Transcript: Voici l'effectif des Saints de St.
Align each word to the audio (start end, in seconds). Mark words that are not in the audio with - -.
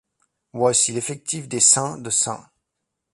Voici 0.53 0.93
l'effectif 0.93 1.47
des 1.47 1.59
Saints 1.59 1.99
de 1.99 2.09
St. 2.09 2.31